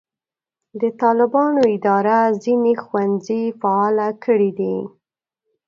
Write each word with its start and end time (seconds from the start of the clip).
د 0.81 0.83
طالبانو 1.01 1.61
اداره 1.75 2.19
ځینې 2.43 2.73
ښوونځي 2.83 3.41
فعاله 3.59 4.07
کړي 4.23 4.51
دي. 4.59 4.77